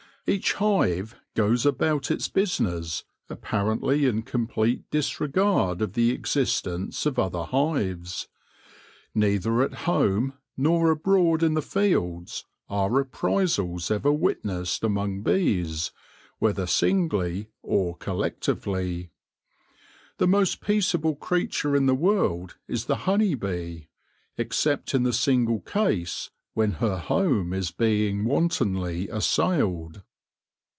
[0.27, 7.43] Each hive goes about its business, apparently in complete disregard of the existence of other
[7.45, 8.27] hives.
[9.15, 15.91] Neither at home, nor abroad in the fields, are reprisals ever witnessed among bees,
[16.37, 19.09] whether singly or col lectively.
[20.19, 23.89] The most peaceable creature in the world is the honey bee,
[24.37, 30.03] except in the single case when her home is being wantonly assailed.